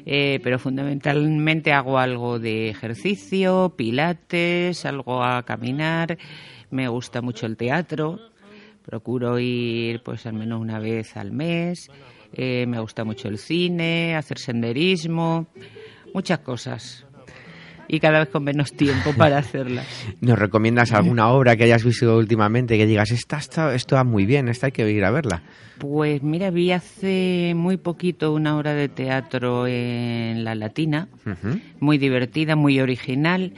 eh, 0.04 0.38
pero 0.44 0.58
fundamentalmente 0.58 1.72
hago 1.72 1.98
algo 1.98 2.38
de 2.38 2.68
ejercicio, 2.68 3.72
pilates, 3.74 4.84
algo 4.84 5.24
a 5.24 5.42
caminar, 5.44 6.18
me 6.70 6.88
gusta 6.88 7.22
mucho 7.22 7.46
el 7.46 7.56
teatro, 7.56 8.20
procuro 8.84 9.38
ir 9.38 10.02
pues 10.02 10.26
al 10.26 10.34
menos 10.34 10.60
una 10.60 10.78
vez 10.78 11.16
al 11.16 11.32
mes, 11.32 11.90
eh, 12.34 12.66
me 12.68 12.78
gusta 12.80 13.02
mucho 13.02 13.28
el 13.28 13.38
cine, 13.38 14.14
hacer 14.14 14.38
senderismo, 14.38 15.46
muchas 16.12 16.40
cosas 16.40 17.06
y 17.92 18.00
cada 18.00 18.20
vez 18.20 18.30
con 18.30 18.42
menos 18.42 18.72
tiempo 18.72 19.12
para 19.16 19.38
hacerlas. 19.38 19.86
¿Nos 20.22 20.38
recomiendas 20.38 20.92
alguna 20.92 21.28
obra 21.28 21.56
que 21.56 21.64
hayas 21.64 21.84
visto 21.84 22.16
últimamente 22.16 22.78
que 22.78 22.86
digas, 22.86 23.10
esta, 23.10 23.36
esta, 23.36 23.74
esto 23.74 23.96
va 23.96 24.02
muy 24.02 24.24
bien, 24.24 24.48
esta 24.48 24.66
hay 24.66 24.72
que 24.72 24.90
ir 24.90 25.04
a 25.04 25.10
verla? 25.10 25.42
Pues 25.78 26.22
mira, 26.22 26.50
vi 26.50 26.72
hace 26.72 27.52
muy 27.54 27.76
poquito 27.76 28.32
una 28.32 28.56
obra 28.56 28.72
de 28.72 28.88
teatro 28.88 29.66
en 29.66 30.42
La 30.42 30.54
Latina, 30.54 31.08
muy 31.80 31.98
divertida, 31.98 32.56
muy 32.56 32.80
original. 32.80 33.52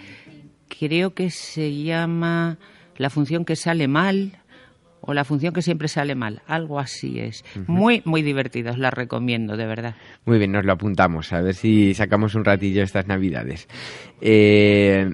Creo 0.69 1.15
que 1.15 1.31
se 1.31 1.73
llama 1.73 2.59
La 2.97 3.11
función 3.11 3.45
que 3.45 3.55
sale 3.55 3.87
mal 3.87 4.33
o 5.07 5.15
la 5.15 5.25
función 5.25 5.53
que 5.53 5.63
siempre 5.63 5.89
sale 5.89 6.15
mal, 6.15 6.43
algo 6.47 6.79
así 6.79 7.21
es. 7.21 7.45
Muy, 7.67 8.03
muy 8.05 8.23
divertido, 8.23 8.73
os 8.73 8.79
la 8.79 8.91
recomiendo, 8.91 9.57
de 9.57 9.67
verdad. 9.67 9.95
Muy 10.25 10.39
bien, 10.39 10.53
nos 10.53 10.65
lo 10.65 10.73
apuntamos, 10.73 11.33
a 11.33 11.41
ver 11.41 11.55
si 11.55 11.95
sacamos 11.95 12.35
un 12.35 12.45
ratillo 12.45 12.83
estas 12.83 13.07
navidades. 13.07 13.69
Eh, 14.21 15.11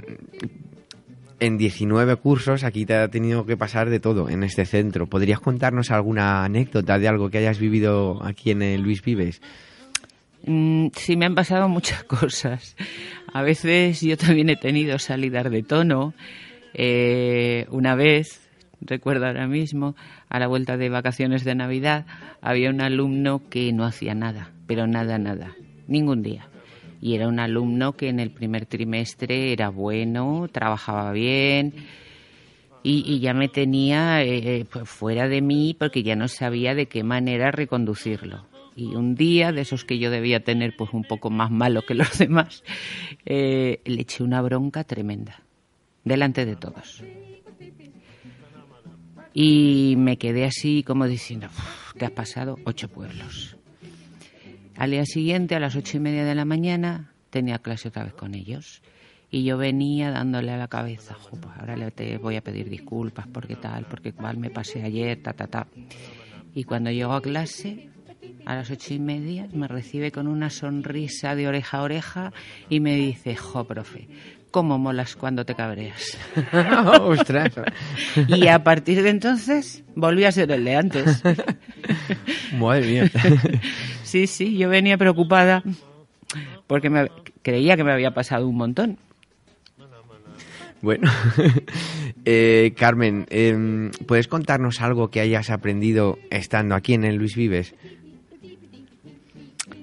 en 1.41 1.57
19 1.57 2.17
cursos 2.17 2.65
aquí 2.65 2.85
te 2.85 2.95
ha 2.95 3.09
tenido 3.09 3.47
que 3.47 3.57
pasar 3.57 3.91
de 3.91 3.99
todo 3.99 4.29
en 4.29 4.45
este 4.45 4.67
centro. 4.67 5.07
¿Podrías 5.07 5.41
contarnos 5.41 5.91
alguna 5.91 6.45
anécdota 6.45 6.99
de 6.99 7.09
algo 7.09 7.31
que 7.31 7.39
hayas 7.39 7.59
vivido 7.59 8.23
aquí 8.23 8.51
en 8.51 8.63
el 8.63 8.83
Luis 8.83 9.03
Vives? 9.03 9.41
Mm, 10.45 10.89
sí, 10.95 11.17
me 11.17 11.27
han 11.27 11.35
pasado 11.35 11.69
muchas 11.69 12.05
cosas. 12.05 12.77
A 13.33 13.43
veces 13.43 14.01
yo 14.01 14.17
también 14.17 14.51
he 14.51 14.57
tenido 14.57 14.99
salidas 14.99 15.51
de 15.51 15.63
tono. 15.63 16.15
Eh, 16.75 17.67
una 17.71 17.95
vez 17.95 18.50
recuerdo 18.81 19.27
ahora 19.27 19.47
mismo, 19.47 19.97
a 20.29 20.39
la 20.39 20.47
vuelta 20.47 20.77
de 20.77 20.89
vacaciones 20.89 21.45
de 21.45 21.55
Navidad, 21.55 22.07
había 22.41 22.71
un 22.71 22.81
alumno 22.81 23.43
que 23.49 23.73
no 23.73 23.85
hacía 23.85 24.15
nada, 24.15 24.51
pero 24.67 24.87
nada, 24.87 25.19
nada, 25.19 25.55
ningún 25.87 26.23
día. 26.23 26.49
Y 27.01 27.15
era 27.15 27.29
un 27.29 27.41
alumno 27.41 27.97
que 27.97 28.09
en 28.09 28.21
el 28.21 28.31
primer 28.31 28.67
trimestre 28.67 29.53
era 29.53 29.71
bueno, 29.71 30.49
trabajaba 30.53 31.13
bien 31.13 31.75
y, 32.83 33.21
ya 33.21 33.35
me 33.35 33.49
tenía 33.49 34.23
eh, 34.23 34.61
eh, 34.61 34.65
pues 34.71 34.89
fuera 34.89 35.29
de 35.29 35.43
mí 35.43 35.77
porque 35.79 36.03
ya 36.03 36.17
no 36.17 36.29
sabía 36.29 36.75
de 36.75 36.87
qué 36.87 37.05
manera 37.05 37.51
reconducirlo. 37.51 38.47
Y 38.75 38.95
un 38.95 39.15
día, 39.15 39.53
de 39.53 39.63
esos 39.63 39.85
que 39.85 39.99
yo 39.99 40.11
debía 40.11 40.41
tener 40.41 40.75
pues 40.77 40.91
un 40.95 41.05
poco 41.05 41.29
más 41.29 41.51
malo 41.51 41.83
que 41.83 41.95
los 41.95 42.19
demás, 42.19 42.65
eh, 43.27 43.81
le 43.85 44.03
eché 44.03 44.23
una 44.23 44.41
bronca 44.41 44.85
tremenda, 44.85 45.43
delante 46.05 46.47
de 46.47 46.57
todos. 46.57 47.05
Y 49.33 49.95
me 49.97 50.17
quedé 50.19 50.45
así 50.45 50.83
como 50.83 51.07
diciendo, 51.07 51.49
te 51.97 52.05
has 52.05 52.11
pasado 52.11 52.59
ocho 52.65 52.89
pueblos. 52.89 53.57
Al 54.77 54.91
día 54.91 55.05
siguiente, 55.05 55.55
a 55.55 55.61
las 55.61 55.77
ocho 55.77 55.99
y 55.99 56.01
media 56.01 56.25
de 56.25 56.35
la 56.35 56.45
mañana, 56.45 57.13
tenía 57.31 57.59
clase 57.59 57.89
otra 57.89 58.05
vez 58.05 58.15
con 58.15 58.35
ellos. 58.35 58.83
Y 59.31 59.45
yo 59.45 59.57
venía 59.57 60.11
dándole 60.11 60.51
a 60.51 60.57
la 60.57 60.67
cabeza, 60.67 61.17
pues 61.31 61.57
ahora 61.57 61.77
le 61.77 61.91
te 61.93 62.19
voy 62.19 62.37
a 62.37 62.43
pedir 62.43 62.69
disculpas 62.69 63.29
porque 63.29 63.55
tal, 63.55 63.85
porque 63.85 64.13
mal 64.13 64.37
me 64.37 64.51
pasé 64.51 64.83
ayer, 64.83 65.23
ta, 65.23 65.33
ta, 65.33 65.47
ta. 65.47 65.67
Y 66.53 66.65
cuando 66.65 66.91
llego 66.91 67.13
a 67.13 67.23
clase, 67.23 67.91
a 68.45 68.57
las 68.57 68.71
ocho 68.71 68.95
y 68.95 68.99
media, 68.99 69.49
me 69.53 69.69
recibe 69.69 70.11
con 70.11 70.27
una 70.27 70.51
sonrisa 70.51 71.37
de 71.37 71.47
oreja 71.47 71.79
a 71.79 71.83
oreja 71.83 72.33
y 72.69 72.81
me 72.81 72.97
dice, 72.97 73.37
jo, 73.37 73.65
profe, 73.65 74.09
cómo 74.51 74.79
molas 74.79 75.17
cuando 75.17 75.45
te 75.45 75.55
cabreas. 75.55 76.19
Ostras. 77.03 77.53
y 78.29 78.47
a 78.49 78.63
partir 78.63 79.03
de 79.03 79.11
entonces 79.11 79.85
volví 79.95 80.25
a 80.25 80.33
ser 80.33 80.51
el 80.51 80.65
de 80.65 80.77
antes. 80.77 81.23
Madre 82.59 82.87
mía. 82.87 83.11
sí, 84.03 84.27
sí, 84.27 84.57
yo 84.57 84.69
venía 84.69 84.99
preocupada 84.99 85.63
porque 86.67 86.91
me, 86.91 87.11
creía 87.43 87.77
que 87.77 87.85
me 87.85 87.93
había 87.93 88.13
pasado 88.13 88.49
un 88.49 88.57
montón. 88.57 88.99
Bueno, 90.83 91.11
eh, 92.25 92.73
Carmen, 92.77 93.27
em, 93.29 93.91
¿puedes 94.07 94.29
contarnos 94.29 94.81
algo 94.81 95.11
que 95.11 95.21
hayas 95.21 95.51
aprendido 95.51 96.19
estando 96.31 96.75
aquí 96.75 96.95
en 96.95 97.05
el 97.05 97.17
Luis 97.17 97.37
Vives? 97.37 97.75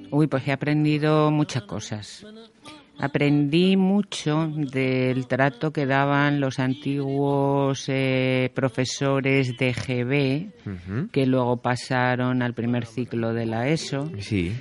Uy, 0.10 0.28
pues 0.28 0.48
he 0.48 0.52
aprendido 0.52 1.30
muchas 1.30 1.64
cosas. 1.64 2.26
Aprendí 3.00 3.77
mucho 3.77 4.48
del 4.48 5.27
trato 5.27 5.72
que 5.72 5.86
daban 5.86 6.39
los 6.39 6.58
antiguos 6.58 7.86
eh, 7.89 8.51
profesores 8.56 9.56
de 9.56 9.72
GB, 9.72 11.10
que 11.12 11.27
luego 11.27 11.58
pasaron 11.58 12.42
al 12.42 12.56
primer 12.56 12.88
ciclo 12.88 13.34
de 13.34 13.46
la 13.46 13.68
ESO. 13.70 14.12
Sí. 14.18 14.51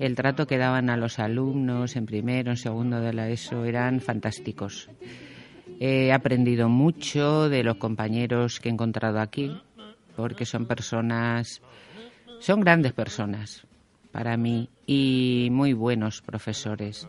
El 0.00 0.16
trato 0.16 0.46
que 0.46 0.58
daban 0.58 0.90
a 0.90 0.96
los 0.96 1.20
alumnos 1.20 1.94
en 1.94 2.04
primero, 2.04 2.50
en 2.50 2.56
segundo 2.56 3.00
de 3.00 3.12
la 3.12 3.28
ESO 3.30 3.64
eran 3.64 4.00
fantásticos. 4.00 4.90
He 5.78 6.12
aprendido 6.12 6.68
mucho 6.68 7.48
de 7.48 7.62
los 7.62 7.76
compañeros 7.76 8.58
que 8.58 8.70
he 8.70 8.72
encontrado 8.72 9.20
aquí, 9.20 9.56
porque 10.16 10.46
son 10.46 10.66
personas, 10.66 11.62
son 12.40 12.60
grandes 12.60 12.92
personas 12.92 13.68
para 14.10 14.36
mí 14.36 14.68
y 14.84 15.48
muy 15.52 15.74
buenos 15.74 16.22
profesores 16.22 17.08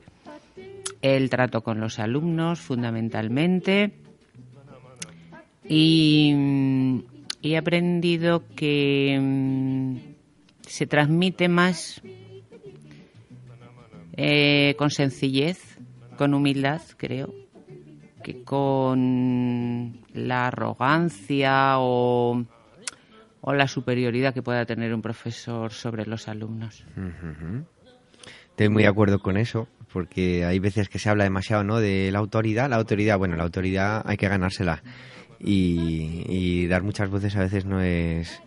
el 1.05 1.29
trato 1.29 1.61
con 1.61 1.79
los 1.79 1.99
alumnos 1.99 2.59
fundamentalmente. 2.59 3.91
Y, 5.67 6.33
he 7.43 7.57
aprendido 7.57 8.43
que 8.55 9.19
mm, 9.21 9.97
se 10.61 10.87
transmite 10.87 11.47
más 11.47 12.01
eh, 14.17 14.73
con 14.79 14.89
sencillez, 14.89 15.77
con 16.17 16.33
humildad, 16.33 16.81
creo, 16.97 17.35
que 18.23 18.43
con 18.43 19.99
la 20.13 20.47
arrogancia 20.47 21.77
o, 21.77 22.43
o 23.41 23.53
la 23.53 23.67
superioridad 23.67 24.33
que 24.33 24.41
pueda 24.41 24.65
tener 24.65 24.91
un 24.91 25.03
profesor 25.03 25.71
sobre 25.71 26.07
los 26.07 26.27
alumnos. 26.27 26.83
Estoy 28.49 28.69
muy 28.69 28.83
de 28.83 28.89
acuerdo 28.89 29.19
con 29.19 29.37
eso 29.37 29.67
porque 29.91 30.45
hay 30.45 30.59
veces 30.59 30.89
que 30.89 30.99
se 30.99 31.09
habla 31.09 31.23
demasiado 31.23 31.63
¿no? 31.63 31.79
de 31.79 32.11
la 32.11 32.19
autoridad. 32.19 32.69
La 32.69 32.77
autoridad, 32.77 33.17
bueno, 33.17 33.35
la 33.35 33.43
autoridad 33.43 34.01
hay 34.05 34.17
que 34.17 34.27
ganársela. 34.27 34.81
Y, 35.39 36.65
dar 36.67 36.81
muchas 36.81 37.09
voces 37.09 37.35
a 37.35 37.41
veces 37.41 37.65
no 37.65 37.79
es, 37.81 38.41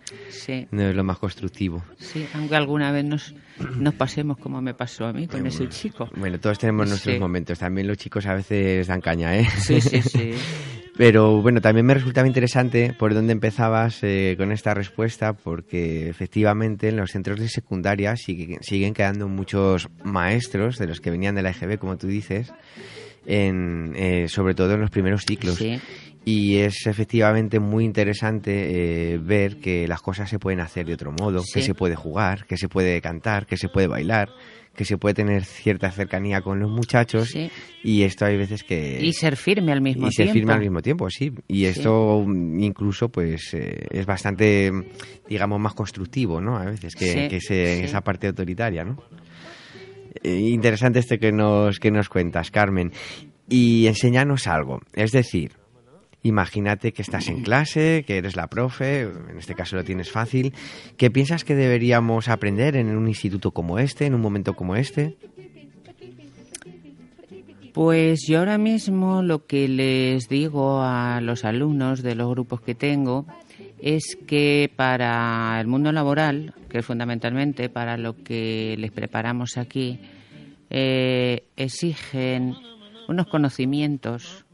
no 0.70 0.82
es 0.82 0.96
lo 0.96 1.04
más 1.04 1.18
constructivo. 1.18 1.84
Sí, 1.98 2.26
aunque 2.34 2.56
alguna 2.56 2.90
vez 2.90 3.04
nos, 3.04 3.34
nos 3.76 3.94
pasemos 3.94 4.38
como 4.38 4.60
me 4.60 4.74
pasó 4.74 5.06
a 5.06 5.12
mí 5.12 5.28
con 5.28 5.46
ese 5.46 5.68
chico. 5.68 6.08
Bueno, 6.16 6.40
todos 6.40 6.58
tenemos 6.58 6.88
nuestros 6.88 7.20
momentos. 7.20 7.58
También 7.58 7.86
los 7.86 7.98
chicos 7.98 8.26
a 8.26 8.34
veces 8.34 8.88
dan 8.88 9.00
caña, 9.00 9.36
¿eh? 9.36 9.46
Sí, 9.58 9.80
sí, 9.80 10.02
sí. 10.02 10.32
Pero 10.98 11.40
bueno, 11.40 11.60
también 11.60 11.86
me 11.86 11.94
resultaba 11.94 12.26
interesante 12.26 12.92
por 12.92 13.14
dónde 13.14 13.32
empezabas 13.32 14.00
eh, 14.02 14.34
con 14.36 14.50
esta 14.50 14.74
respuesta, 14.74 15.32
porque 15.32 16.08
efectivamente 16.08 16.88
en 16.88 16.96
los 16.96 17.12
centros 17.12 17.38
de 17.38 17.48
secundaria 17.48 18.16
siguen 18.16 18.94
quedando 18.94 19.28
muchos 19.28 19.88
maestros 20.02 20.76
de 20.76 20.88
los 20.88 21.00
que 21.00 21.12
venían 21.12 21.36
de 21.36 21.42
la 21.42 21.50
EGB, 21.50 21.78
como 21.78 21.96
tú 21.96 22.08
dices, 22.08 22.52
en, 23.26 23.94
eh, 23.94 24.26
sobre 24.26 24.56
todo 24.56 24.74
en 24.74 24.80
los 24.80 24.90
primeros 24.90 25.24
ciclos. 25.24 25.62
Y 26.24 26.56
es 26.56 26.84
efectivamente 26.88 27.60
muy 27.60 27.84
interesante 27.84 29.12
eh, 29.12 29.18
ver 29.18 29.58
que 29.58 29.86
las 29.86 30.02
cosas 30.02 30.28
se 30.28 30.40
pueden 30.40 30.58
hacer 30.58 30.84
de 30.84 30.94
otro 30.94 31.12
modo, 31.12 31.44
que 31.54 31.62
se 31.62 31.74
puede 31.74 31.94
jugar, 31.94 32.44
que 32.44 32.56
se 32.56 32.68
puede 32.68 33.00
cantar, 33.00 33.46
que 33.46 33.56
se 33.56 33.68
puede 33.68 33.86
bailar 33.86 34.30
que 34.78 34.84
se 34.84 34.96
puede 34.96 35.14
tener 35.14 35.44
cierta 35.44 35.90
cercanía 35.90 36.40
con 36.40 36.60
los 36.60 36.70
muchachos 36.70 37.34
y 37.82 38.02
esto 38.04 38.26
hay 38.26 38.36
veces 38.36 38.62
que 38.62 39.00
y 39.02 39.12
ser 39.12 39.34
firme 39.34 39.72
al 39.72 39.80
mismo 39.80 40.02
tiempo 40.02 40.08
y 40.08 40.12
ser 40.12 40.28
firme 40.30 40.52
al 40.52 40.60
mismo 40.60 40.80
tiempo 40.82 41.10
sí. 41.10 41.32
Y 41.48 41.64
esto 41.64 42.24
incluso 42.24 43.08
pues 43.08 43.54
eh, 43.54 43.88
es 43.90 44.06
bastante 44.06 44.70
digamos 45.28 45.58
más 45.58 45.74
constructivo 45.74 46.40
no 46.40 46.56
a 46.56 46.64
veces 46.64 46.94
que, 46.94 47.26
esa 47.82 48.02
parte 48.02 48.28
autoritaria 48.28 48.84
no 48.84 49.02
eh, 50.22 50.38
interesante 50.38 51.00
este 51.00 51.18
que 51.18 51.32
nos 51.32 51.80
que 51.80 51.90
nos 51.90 52.08
cuentas 52.08 52.52
Carmen. 52.52 52.92
Y 53.50 53.86
enséñanos 53.86 54.46
algo. 54.46 54.80
Es 54.92 55.10
decir 55.10 55.52
Imagínate 56.28 56.92
que 56.92 57.00
estás 57.00 57.28
en 57.28 57.42
clase, 57.42 58.04
que 58.06 58.18
eres 58.18 58.36
la 58.36 58.48
profe, 58.48 59.00
en 59.00 59.38
este 59.38 59.54
caso 59.54 59.76
lo 59.76 59.84
tienes 59.84 60.10
fácil. 60.10 60.52
¿Qué 60.98 61.10
piensas 61.10 61.42
que 61.42 61.54
deberíamos 61.54 62.28
aprender 62.28 62.76
en 62.76 62.94
un 62.94 63.08
instituto 63.08 63.52
como 63.52 63.78
este, 63.78 64.04
en 64.04 64.14
un 64.14 64.20
momento 64.20 64.52
como 64.54 64.76
este? 64.76 65.16
Pues 67.72 68.26
yo 68.28 68.40
ahora 68.40 68.58
mismo 68.58 69.22
lo 69.22 69.46
que 69.46 69.68
les 69.68 70.28
digo 70.28 70.82
a 70.82 71.22
los 71.22 71.46
alumnos 71.46 72.02
de 72.02 72.14
los 72.14 72.28
grupos 72.28 72.60
que 72.60 72.74
tengo 72.74 73.24
es 73.80 74.18
que 74.26 74.70
para 74.76 75.58
el 75.58 75.66
mundo 75.66 75.92
laboral, 75.92 76.52
que 76.68 76.80
es 76.80 76.84
fundamentalmente 76.84 77.70
para 77.70 77.96
lo 77.96 78.22
que 78.22 78.76
les 78.78 78.90
preparamos 78.90 79.56
aquí, 79.56 79.98
eh, 80.68 81.44
exigen 81.56 82.54
unos 83.08 83.26
conocimientos, 83.28 84.44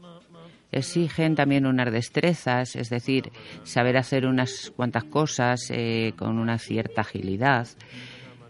exigen 0.71 1.35
también 1.35 1.65
unas 1.65 1.91
destrezas, 1.91 2.75
es 2.75 2.89
decir, 2.89 3.31
saber 3.63 3.97
hacer 3.97 4.25
unas 4.25 4.71
cuantas 4.75 5.03
cosas 5.05 5.69
eh, 5.69 6.13
con 6.17 6.37
una 6.37 6.57
cierta 6.57 7.01
agilidad. 7.01 7.67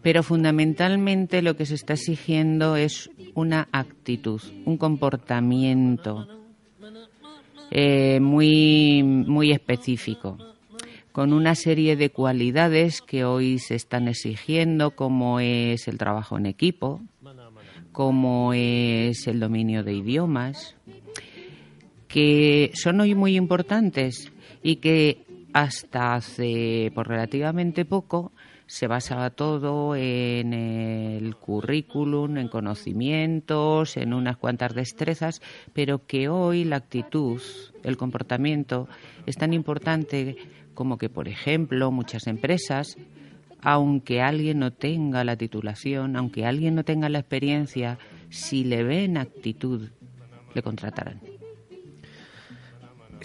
Pero 0.02 0.22
fundamentalmente 0.22 1.42
lo 1.42 1.56
que 1.56 1.66
se 1.66 1.76
está 1.76 1.94
exigiendo 1.94 2.76
es 2.76 3.10
una 3.34 3.68
actitud, 3.72 4.42
un 4.66 4.78
comportamiento 4.78 6.28
eh, 7.72 8.20
muy, 8.20 9.02
muy 9.04 9.52
específico, 9.52 10.38
con 11.12 11.34
una 11.34 11.56
serie 11.56 11.96
de 11.96 12.12
cualidades 12.12 13.02
que 13.02 13.26
hoy 13.26 13.58
se 13.60 13.76
están 13.76 14.08
exigiendo, 14.08 14.92
como 14.92 15.40
es 15.40 15.88
el 15.88 15.98
trabajo 15.98 16.38
en 16.38 16.46
equipo, 16.46 17.02
como 17.92 18.54
es 18.54 19.26
el 19.26 19.40
dominio 19.40 19.84
de 19.84 19.94
idiomas, 19.94 20.76
que 22.16 22.72
son 22.76 23.02
hoy 23.02 23.14
muy 23.14 23.36
importantes 23.36 24.32
y 24.64 24.78
que 24.78 25.26
hasta 25.52 26.14
hace 26.14 26.90
por 26.96 27.10
relativamente 27.10 27.84
poco 27.84 28.32
se 28.68 28.88
basaba 28.88 29.32
todo 29.32 29.98
en 29.98 30.54
el 30.54 31.36
currículum, 31.36 32.38
en 32.38 32.48
conocimientos, 32.48 33.98
en 33.98 34.14
unas 34.14 34.38
cuantas 34.38 34.74
destrezas, 34.74 35.42
pero 35.74 36.06
que 36.08 36.30
hoy 36.30 36.64
la 36.64 36.78
actitud, 36.78 37.42
el 37.84 37.98
comportamiento 37.98 38.88
es 39.26 39.36
tan 39.36 39.52
importante 39.52 40.38
como 40.74 40.98
que, 40.98 41.10
por 41.10 41.28
ejemplo, 41.28 41.92
muchas 41.92 42.28
empresas, 42.28 42.96
aunque 43.60 44.22
alguien 44.22 44.60
no 44.60 44.72
tenga 44.72 45.26
la 45.26 45.36
titulación, 45.36 46.16
aunque 46.16 46.46
alguien 46.46 46.76
no 46.76 46.86
tenga 46.86 47.10
la 47.10 47.20
experiencia, 47.20 48.00
si 48.30 48.64
le 48.64 48.86
ven 48.86 49.18
actitud, 49.18 49.90
le 50.54 50.62
contratarán. 50.62 51.35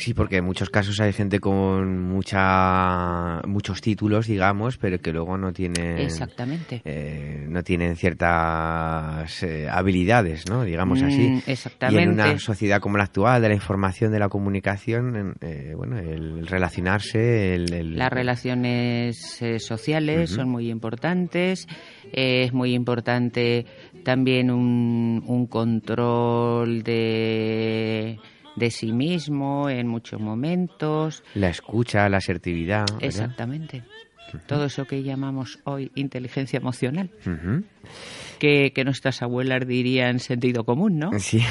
Sí, 0.00 0.14
porque 0.14 0.38
en 0.38 0.46
muchos 0.46 0.70
casos 0.70 0.98
hay 1.00 1.12
gente 1.12 1.40
con 1.40 2.00
mucha, 2.08 3.42
muchos 3.46 3.82
títulos, 3.82 4.26
digamos, 4.26 4.78
pero 4.78 4.98
que 4.98 5.12
luego 5.12 5.36
no 5.36 5.52
tienen, 5.52 5.98
exactamente, 5.98 6.80
eh, 6.86 7.44
no 7.46 7.62
tienen 7.62 7.96
ciertas 7.96 9.42
eh, 9.42 9.68
habilidades, 9.70 10.48
¿no? 10.48 10.64
Digamos 10.64 11.02
así. 11.02 11.42
exactamente. 11.46 12.00
Y 12.00 12.04
en 12.04 12.12
una 12.12 12.38
sociedad 12.38 12.80
como 12.80 12.96
la 12.96 13.04
actual, 13.04 13.42
de 13.42 13.48
la 13.48 13.54
información, 13.54 14.10
de 14.10 14.18
la 14.18 14.30
comunicación, 14.30 15.34
eh, 15.42 15.74
bueno, 15.76 15.98
el 15.98 16.46
relacionarse, 16.46 17.54
el, 17.54 17.98
las 17.98 18.10
relaciones 18.10 19.38
sociales 19.58 20.30
son 20.30 20.48
muy 20.48 20.70
importantes. 20.70 21.68
es 22.10 22.54
muy 22.54 22.72
importante 22.72 23.66
también 24.02 24.50
un, 24.50 25.22
un 25.26 25.46
control 25.46 26.82
de 26.82 28.18
de 28.56 28.70
sí 28.70 28.92
mismo 28.92 29.68
en 29.68 29.86
muchos 29.86 30.20
momentos. 30.20 31.22
La 31.34 31.48
escucha, 31.48 32.08
la 32.08 32.18
asertividad. 32.18 32.86
Exactamente. 33.00 33.82
Todo 34.46 34.66
eso 34.66 34.84
que 34.84 35.02
llamamos 35.02 35.58
hoy 35.64 35.90
inteligencia 35.94 36.58
emocional. 36.58 37.10
que, 38.38 38.72
que, 38.72 38.84
nuestras 38.84 39.22
abuelas 39.22 39.66
dirían 39.66 40.18
sentido 40.18 40.64
común, 40.64 40.98
¿no? 40.98 41.10
Sí. 41.18 41.42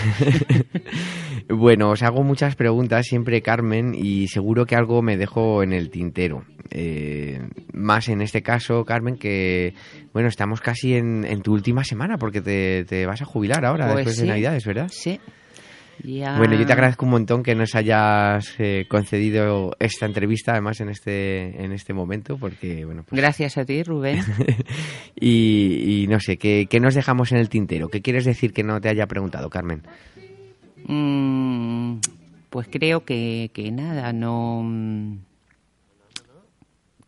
bueno, 1.50 1.92
os 1.92 2.04
hago 2.04 2.24
muchas 2.24 2.56
preguntas 2.56 3.06
siempre, 3.06 3.42
Carmen, 3.42 3.94
y 3.96 4.28
seguro 4.28 4.66
que 4.66 4.76
algo 4.76 5.02
me 5.02 5.18
dejo 5.18 5.62
en 5.64 5.74
el 5.74 5.90
tintero. 5.90 6.46
Eh, 6.72 7.42
más 7.74 8.10
en 8.10 8.22
este 8.22 8.42
caso, 8.42 8.86
Carmen, 8.86 9.18
que, 9.18 9.74
bueno, 10.14 10.30
estamos 10.30 10.62
casi 10.62 10.96
en, 10.96 11.26
en 11.26 11.42
tu 11.42 11.54
última 11.54 11.84
semana 11.84 12.18
porque 12.18 12.42
te, 12.42 12.86
te, 12.86 13.06
vas 13.06 13.22
a 13.22 13.26
jubilar 13.26 13.66
ahora, 13.66 13.86
pues 13.88 13.98
después 13.98 14.18
de 14.18 14.28
Navidades, 14.28 14.66
¿verdad? 14.66 14.88
Sí. 14.92 15.20
Bueno, 16.04 16.56
yo 16.56 16.66
te 16.66 16.74
agradezco 16.74 17.06
un 17.06 17.12
montón 17.12 17.44
que 17.44 17.56
nos 17.56 17.76
hayas 17.76 18.56
eh, 18.60 18.86
concedido 18.88 19.76
esta 19.80 20.06
entrevista, 20.06 20.54
además 20.54 20.80
en 20.82 20.90
este 20.90 21.64
en 21.64 21.72
este 21.72 21.94
momento, 21.94 22.38
porque 22.38 22.86
bueno. 22.86 23.04
Pues 23.08 23.22
Gracias 23.22 23.58
a 23.58 23.66
ti, 23.66 23.84
Rubén. 23.84 24.20
y, 25.20 26.06
no 26.10 26.20
sé, 26.20 26.38
¿qué, 26.38 26.68
nos 26.80 26.96
dejamos 26.96 27.32
en 27.32 27.40
el 27.40 27.50
tintero? 27.50 27.90
¿Qué 27.90 28.02
quieres 28.02 28.26
decir 28.26 28.54
que 28.54 28.64
no 28.64 28.80
te 28.80 28.90
haya 28.90 29.08
preguntado, 29.08 29.50
Carmen? 29.50 29.84
Mm, 30.86 32.00
pues 32.50 32.68
creo 32.72 33.04
que, 33.04 33.52
que 33.54 33.72
nada, 33.72 34.14
no 34.14 34.64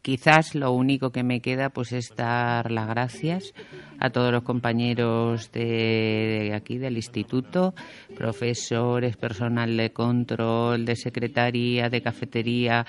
quizás 0.02 0.56
lo 0.56 0.72
único 0.72 1.12
que 1.12 1.24
me 1.24 1.42
queda 1.42 1.70
pues 1.70 1.92
es 1.92 2.16
dar 2.16 2.72
las 2.72 2.88
gracias 2.88 3.54
a 4.00 4.10
todos 4.10 4.32
los 4.32 4.44
compañeros 4.44 5.52
de, 5.52 6.52
aquí 6.56 6.78
del 6.78 6.96
instituto, 6.98 7.76
profesores, 8.16 9.16
personal 9.18 9.78
de 9.78 9.92
control, 9.92 10.86
de 10.86 10.96
secretaría, 10.96 11.90
de 11.90 12.02
cafetería, 12.02 12.86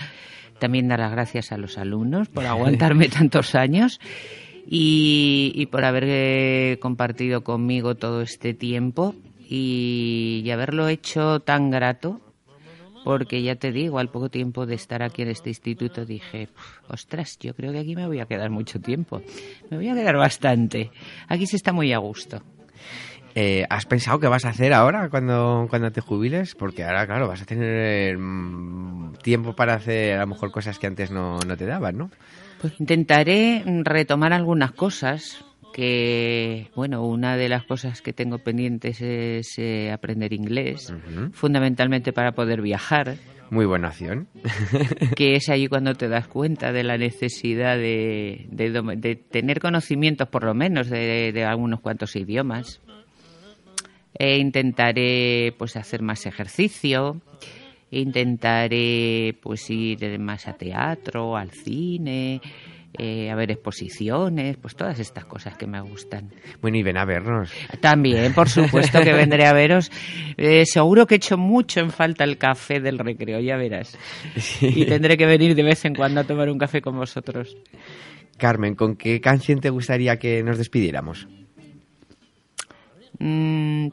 también 0.58 0.88
dar 0.88 1.00
las 1.00 1.12
gracias 1.12 1.52
a 1.52 1.58
los 1.58 1.76
alumnos 1.76 2.28
por 2.28 2.46
aguantarme 2.46 3.08
tantos 3.10 3.54
años 3.54 4.00
y, 4.66 5.52
y 5.54 5.66
por 5.66 5.84
haber 5.84 6.04
eh, 6.06 6.78
compartido 6.80 7.44
conmigo 7.44 7.94
todo 7.94 8.22
este 8.22 8.54
tiempo 8.54 9.14
y 9.48 10.48
haberlo 10.50 10.88
hecho 10.88 11.40
tan 11.40 11.70
grato 11.70 12.20
porque 13.04 13.42
ya 13.42 13.56
te 13.56 13.72
digo, 13.72 13.98
al 13.98 14.08
poco 14.08 14.28
tiempo 14.28 14.66
de 14.66 14.74
estar 14.74 15.02
aquí 15.02 15.22
en 15.22 15.28
este 15.28 15.50
instituto 15.50 16.04
dije, 16.04 16.48
ostras, 16.88 17.38
yo 17.40 17.54
creo 17.54 17.72
que 17.72 17.80
aquí 17.80 17.96
me 17.96 18.06
voy 18.06 18.20
a 18.20 18.26
quedar 18.26 18.50
mucho 18.50 18.80
tiempo, 18.80 19.22
me 19.70 19.76
voy 19.76 19.88
a 19.88 19.94
quedar 19.94 20.16
bastante, 20.16 20.90
aquí 21.28 21.46
se 21.46 21.56
está 21.56 21.72
muy 21.72 21.92
a 21.92 21.98
gusto. 21.98 22.42
Eh, 23.34 23.64
¿Has 23.70 23.86
pensado 23.86 24.20
qué 24.20 24.28
vas 24.28 24.44
a 24.44 24.50
hacer 24.50 24.74
ahora 24.74 25.08
cuando, 25.08 25.66
cuando 25.70 25.90
te 25.90 26.02
jubiles? 26.02 26.54
Porque 26.54 26.84
ahora, 26.84 27.06
claro, 27.06 27.28
vas 27.28 27.40
a 27.40 27.46
tener 27.46 28.18
mm, 28.18 29.14
tiempo 29.22 29.54
para 29.54 29.74
hacer 29.74 30.18
a 30.18 30.20
lo 30.20 30.26
mejor 30.26 30.50
cosas 30.52 30.78
que 30.78 30.86
antes 30.86 31.10
no, 31.10 31.38
no 31.38 31.56
te 31.56 31.64
daban, 31.64 31.96
¿no? 31.96 32.10
Pues 32.60 32.78
intentaré 32.78 33.64
retomar 33.84 34.34
algunas 34.34 34.72
cosas, 34.72 35.44
que, 35.72 36.68
bueno, 36.74 37.04
una 37.04 37.36
de 37.36 37.48
las 37.48 37.64
cosas 37.64 38.02
que 38.02 38.12
tengo 38.12 38.38
pendientes 38.38 39.00
es 39.00 39.58
eh, 39.58 39.90
aprender 39.90 40.32
inglés, 40.32 40.92
fundamentalmente 41.32 42.12
para 42.12 42.32
poder 42.32 42.60
viajar. 42.60 43.16
Muy 43.50 43.66
buena 43.66 43.88
opción. 43.88 44.28
que 45.16 45.34
es 45.34 45.48
ahí 45.48 45.66
cuando 45.68 45.94
te 45.94 46.08
das 46.08 46.28
cuenta 46.28 46.72
de 46.72 46.84
la 46.84 46.96
necesidad 46.96 47.76
de, 47.76 48.46
de, 48.50 49.16
tener 49.16 49.60
conocimientos, 49.60 50.28
por 50.28 50.44
lo 50.44 50.54
menos, 50.54 50.88
de, 50.88 51.32
de 51.32 51.44
algunos 51.44 51.80
cuantos 51.80 52.14
idiomas. 52.16 52.80
E 54.18 54.38
intentaré, 54.38 55.54
pues, 55.58 55.76
hacer 55.76 56.02
más 56.02 56.26
ejercicio. 56.26 57.20
Intentaré, 57.90 59.36
pues, 59.42 59.68
ir 59.68 60.18
más 60.18 60.48
a 60.48 60.54
teatro, 60.54 61.36
al 61.36 61.50
cine 61.50 62.40
eh, 62.98 63.30
a 63.30 63.34
ver 63.34 63.50
exposiciones, 63.50 64.58
pues 64.58 64.76
todas 64.76 64.98
estas 64.98 65.24
cosas 65.24 65.56
que 65.56 65.66
me 65.66 65.80
gustan. 65.80 66.30
Bueno, 66.60 66.76
y 66.76 66.82
ven 66.82 66.98
a 66.98 67.04
vernos. 67.04 67.50
También, 67.80 68.34
por 68.34 68.48
supuesto 68.48 69.00
que 69.00 69.12
vendré 69.12 69.46
a 69.46 69.54
veros. 69.54 69.90
Eh, 70.36 70.66
seguro 70.66 71.06
que 71.06 71.14
he 71.14 71.16
hecho 71.16 71.38
mucho 71.38 71.80
en 71.80 71.90
falta 71.90 72.24
el 72.24 72.36
café 72.36 72.80
del 72.80 72.98
recreo, 72.98 73.40
ya 73.40 73.56
verás. 73.56 73.98
Y 74.60 74.84
tendré 74.84 75.16
que 75.16 75.26
venir 75.26 75.54
de 75.54 75.62
vez 75.62 75.84
en 75.84 75.94
cuando 75.94 76.20
a 76.20 76.24
tomar 76.24 76.50
un 76.50 76.58
café 76.58 76.82
con 76.82 76.96
vosotros. 76.96 77.56
Carmen, 78.36 78.74
¿con 78.74 78.96
qué 78.96 79.20
canción 79.20 79.60
te 79.60 79.70
gustaría 79.70 80.18
que 80.18 80.42
nos 80.42 80.58
despidiéramos? 80.58 81.28
Mm, 83.18 83.88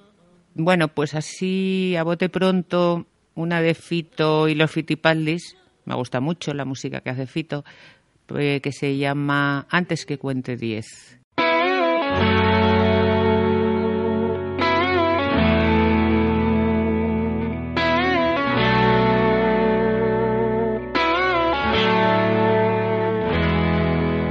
bueno, 0.56 0.90
pues 0.90 1.16
así 1.16 1.96
a 1.96 2.04
bote 2.04 2.30
pronto, 2.30 3.06
una 3.36 3.62
de 3.62 3.76
Fito 3.76 4.48
y 4.48 4.56
los 4.56 4.72
Fitipaldis. 4.72 5.56
Me 5.86 5.96
gusta 5.96 6.20
mucho 6.20 6.54
la 6.54 6.66
música 6.66 7.02
que 7.02 7.10
hace 7.10 7.28
Fito. 7.28 7.64
Eh, 8.38 8.62
que 8.62 8.72
se 8.72 8.98
llama 8.98 9.66
Antes 9.70 10.06
que 10.06 10.18
cuente 10.18 10.56
10. 10.56 11.20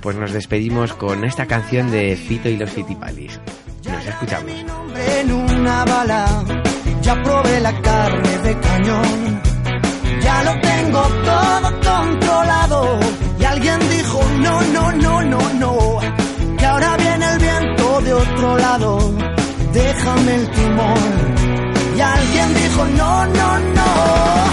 Pues 0.01 0.15
nos 0.15 0.31
despedimos 0.31 0.93
con 0.93 1.23
esta 1.23 1.45
canción 1.45 1.91
de 1.91 2.15
Fito 2.15 2.49
y 2.49 2.57
los 2.57 2.69
Fitipalis. 2.69 3.39
Nos 3.85 4.05
escuchamos. 4.05 4.51
En 5.19 5.31
una 5.31 5.85
bala, 5.85 6.43
ya 7.01 7.21
probé 7.21 7.59
la 7.59 7.81
carne 7.81 8.37
de 8.39 8.59
cañón, 8.59 9.41
ya 10.21 10.43
lo 10.43 10.59
tengo 10.59 11.01
todo 11.01 11.81
controlado. 11.81 12.99
Y 13.39 13.43
alguien 13.43 13.79
dijo, 13.89 14.23
no, 14.39 14.61
no, 14.61 14.91
no, 14.91 15.21
no, 15.23 15.53
no, 15.53 15.99
que 16.57 16.65
ahora 16.65 16.97
viene 16.97 17.25
el 17.33 17.39
viento 17.39 18.01
de 18.01 18.13
otro 18.13 18.57
lado, 18.57 19.13
déjame 19.73 20.35
el 20.35 20.51
timón. 20.51 21.31
Y 21.95 22.01
alguien 22.01 22.53
dijo, 22.53 22.85
no, 22.97 23.25
no, 23.25 23.59
no. 23.59 24.50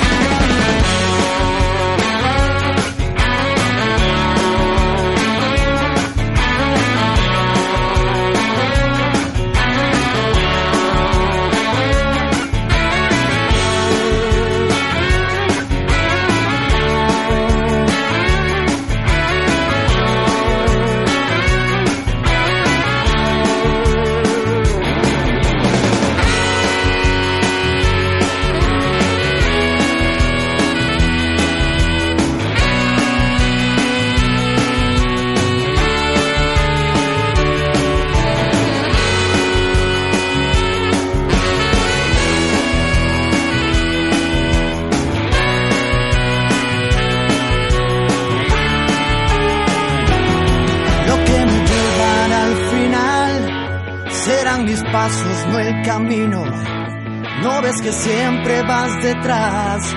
Siempre 57.93 58.63
vas 58.63 59.03
detrás 59.03 59.97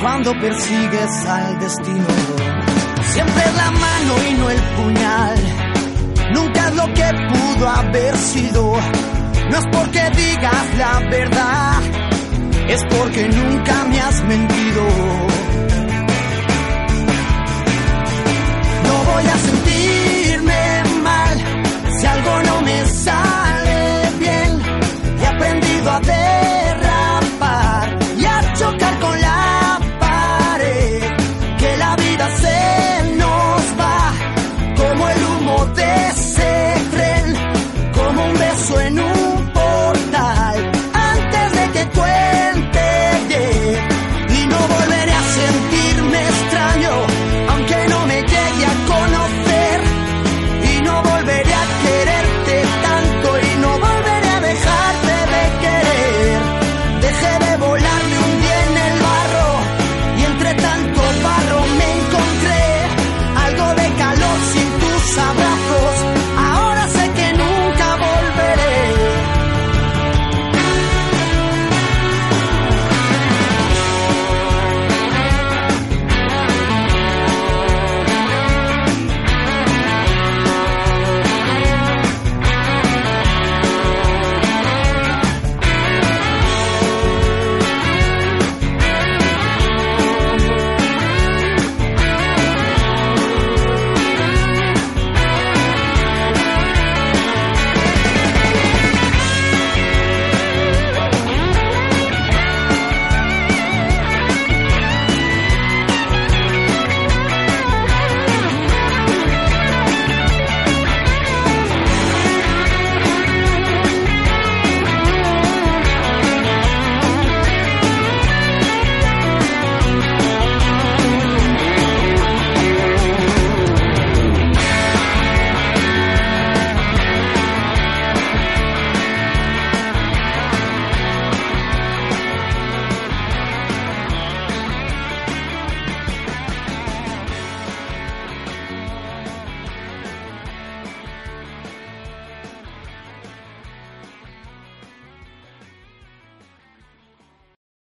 cuando 0.00 0.32
persigues 0.38 1.26
al 1.26 1.58
destino. 1.58 2.06
Siempre 3.12 3.42
es 3.44 3.56
la 3.56 3.70
mano 3.70 4.14
y 4.28 4.34
no 4.34 4.50
el 4.50 4.60
puñal. 4.76 5.38
Nunca 6.34 6.68
es 6.68 6.74
lo 6.76 6.86
que 6.94 7.10
pudo 7.28 7.68
haber 7.68 8.16
sido. 8.16 8.72
No 9.50 9.56
es 9.58 9.64
porque 9.72 10.10
digas 10.16 10.76
la 10.76 11.00
verdad, 11.10 11.82
es 12.68 12.84
porque 12.96 13.28
nunca 13.28 13.84
me 13.84 14.00
has 14.00 14.24
mentido. 14.24 14.77